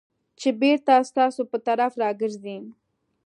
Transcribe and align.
چې 0.39 0.49
بېرته 0.61 0.93
ستاسو 1.09 1.41
په 1.51 1.57
طرف 1.67 1.91
راګرځي. 2.03 2.57